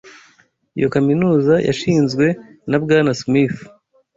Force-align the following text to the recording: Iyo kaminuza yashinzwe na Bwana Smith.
Iyo 0.77 0.87
kaminuza 0.95 1.53
yashinzwe 1.67 2.25
na 2.69 2.77
Bwana 2.83 3.11
Smith. 3.21 3.57